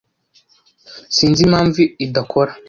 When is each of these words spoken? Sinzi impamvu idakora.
Sinzi 1.15 1.39
impamvu 1.47 1.79
idakora. 2.05 2.51